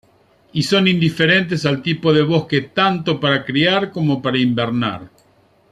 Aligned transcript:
Y 0.51 0.63
son 0.63 0.87
indiferentes 0.87 1.63
al 1.63 1.83
tipo 1.83 2.11
de 2.11 2.23
bosque 2.23 2.61
tanto 2.61 3.19
para 3.19 3.45
criar 3.45 3.91
como 3.91 4.19
para 4.19 4.39
invernar. 4.39 5.11